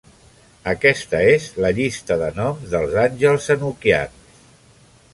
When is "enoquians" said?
3.59-4.39